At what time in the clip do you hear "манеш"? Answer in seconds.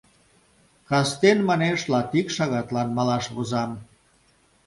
1.49-1.79